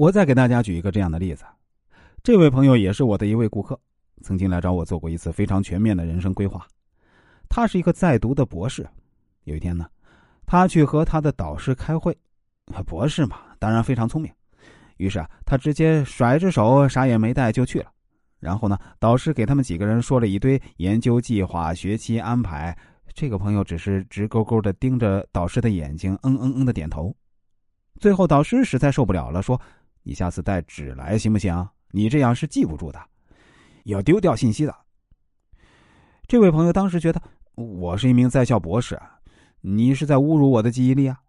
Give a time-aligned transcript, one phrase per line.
[0.00, 1.44] 我再给大家举一个这样的例子，
[2.22, 3.78] 这位朋友也是我的一位顾客，
[4.22, 6.66] 曾经来找我做过一次非常全面的人生规划。
[7.50, 8.88] 他是一个在读的博士，
[9.44, 9.86] 有一天呢，
[10.46, 12.16] 他去和他的导师开会，
[12.86, 14.32] 博士嘛，当然非常聪明，
[14.96, 17.92] 于是啊，他直接甩着手，啥也没带就去了。
[18.38, 22.74] 然后呢，导师给他们几个人说了一堆研究计划、学期安排。
[23.12, 27.14] 这个朋友只是直勾勾的盯着导师的眼睛，嗯嗯嗯的点头。
[27.98, 29.60] 最后，导师实在受不了了，说
[30.02, 31.68] ：“你下次带纸来行不行？
[31.90, 33.00] 你这样是记不住的，
[33.84, 34.74] 要丢掉信息的。”
[36.26, 37.20] 这位朋友当时觉得
[37.54, 39.00] 我是一名在校博士，
[39.60, 41.20] 你是在侮辱我的记忆力啊！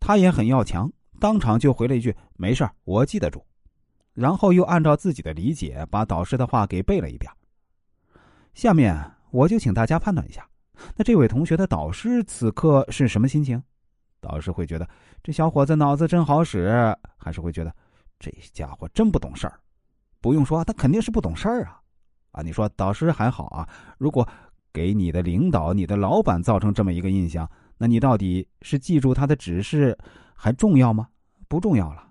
[0.00, 3.44] 他也很要强，当场就回了一句：“没事我记得住。”
[4.14, 7.30] 然后又按照自己的理解把导师的话给背了一遍。
[8.52, 8.96] 下面
[9.30, 10.44] 我就请大家判断一下，
[10.96, 13.62] 那这位同学的导师此刻是什么心情？
[14.20, 14.88] 导师会觉得
[15.22, 17.72] 这小伙子脑子真好使，还是会觉得
[18.18, 19.60] 这家伙真不懂事儿？
[20.20, 21.80] 不用说，他肯定是不懂事儿啊！
[22.32, 23.68] 啊，你说导师还好啊？
[23.98, 24.28] 如果
[24.72, 29.96] 给你的领导、你的老板造成这么一个印象，那你到底是记住他的指示
[30.34, 31.08] 还重要吗？
[31.48, 32.10] 不重要了。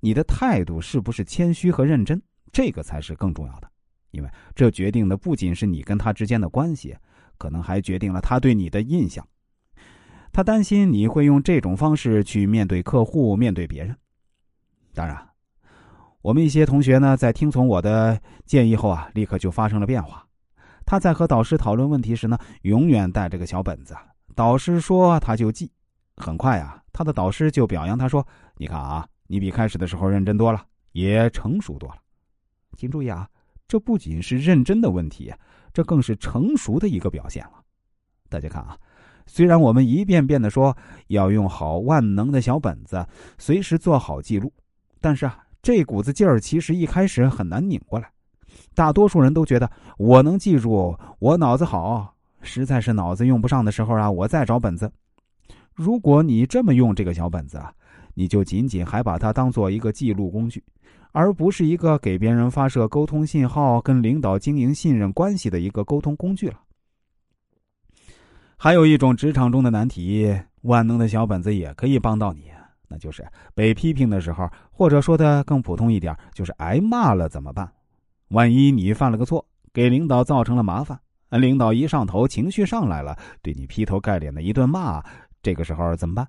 [0.00, 2.22] 你的态度是不是谦虚和认真？
[2.52, 3.70] 这个才是更重要的，
[4.12, 6.96] 因为这决定的不仅是你跟他之间的关系，
[7.36, 9.26] 可能还决定了他对你的印象。
[10.32, 13.96] 他担心你会用这种方式去面对客户、面对别人。
[14.94, 15.29] 当然，
[16.22, 20.26] 我们一些同学呢，在听从我的建议后啊，立刻就发生了变化。
[20.84, 23.96] 他在和导师讨论问题时呢，永远带着个小本子，
[24.34, 25.70] 导师说他就记。
[26.16, 28.26] 很快啊，他的导师就表扬他说
[28.56, 30.60] ：“你看啊。”你比开始的时候认真多了，
[30.90, 31.94] 也成熟多了。
[32.76, 33.28] 请注意啊，
[33.68, 35.32] 这不仅是认真的问题，
[35.72, 37.52] 这更是成熟的一个表现了。
[38.28, 38.76] 大家看啊，
[39.28, 40.76] 虽然我们一遍遍的说
[41.06, 43.06] 要用好万能的小本子，
[43.38, 44.52] 随时做好记录，
[45.00, 48.10] 但是啊，这股子劲儿其实一开始很难拧过来。
[48.74, 54.90] 大多数人都觉得我能记住，我脑子好，实在是脑子用不上的时候啊，我再找本子。
[55.74, 57.72] 如果你这么用这个小本子啊。
[58.14, 60.62] 你就仅仅还把它当做一个记录工具，
[61.12, 66.60] 而不是一个给别人发射沟通信号、跟领导经营信任关系的一个沟通工具了。
[68.56, 72.49] 还有一种职场中的难题，万能的小本子也可以帮到你，
[72.90, 73.24] 那就是
[73.54, 77.70] 被批评的时候，或者说的更普通一点，就是挨骂了怎么办？
[78.30, 80.98] 万一你犯了个错，给领导造成了麻烦，
[81.30, 85.00] 领导一上头情绪上来了，对你劈头盖脸的一顿骂，
[85.40, 86.26] 这个时候怎么办？